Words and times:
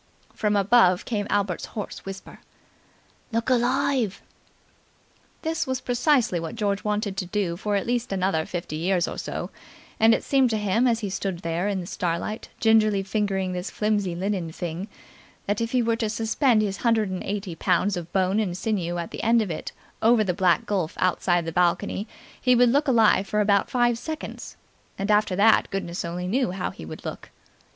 From 0.33 0.55
above 0.55 1.05
came 1.05 1.27
Albert's 1.29 1.65
hoarse 1.77 2.05
whisper. 2.05 2.39
"Look 3.31 3.51
alive!" 3.51 4.23
This 5.43 5.67
was 5.67 5.79
precisely 5.79 6.39
what 6.39 6.55
George 6.55 6.83
wanted 6.83 7.15
to 7.17 7.27
do 7.27 7.55
for 7.55 7.75
at 7.75 7.85
least 7.85 8.11
another 8.11 8.47
fifty 8.47 8.77
years 8.77 9.07
or 9.07 9.19
so; 9.19 9.51
and 9.99 10.15
it 10.15 10.23
seemed 10.23 10.49
to 10.49 10.57
him 10.57 10.87
as 10.87 11.01
he 11.01 11.11
stood 11.11 11.41
there 11.41 11.67
in 11.67 11.81
the 11.81 11.85
starlight, 11.85 12.49
gingerly 12.59 13.03
fingering 13.03 13.53
this 13.53 13.69
flimsy 13.69 14.15
linen 14.15 14.51
thing, 14.51 14.87
that 15.45 15.61
if 15.61 15.69
he 15.69 15.83
were 15.83 15.95
to 15.97 16.09
suspend 16.09 16.63
his 16.63 16.77
hundred 16.77 17.11
and 17.11 17.21
eighty 17.23 17.53
pounds 17.53 17.95
of 17.95 18.11
bone 18.11 18.39
and 18.39 18.57
sinew 18.57 18.97
at 18.97 19.11
the 19.11 19.21
end 19.21 19.39
of 19.39 19.51
it 19.51 19.71
over 20.01 20.23
the 20.23 20.33
black 20.33 20.65
gulf 20.65 20.95
outside 20.97 21.45
the 21.45 21.51
balcony 21.51 22.07
he 22.41 22.55
would 22.55 22.69
look 22.69 22.87
alive 22.87 23.27
for 23.27 23.39
about 23.39 23.69
five 23.69 23.99
seconds, 23.99 24.57
and 24.97 25.11
after 25.11 25.35
that 25.35 25.69
goodness 25.69 26.03
only 26.03 26.27
knew 26.27 26.49
how 26.49 26.71
he 26.71 26.85
would 26.85 27.05
look. 27.05 27.29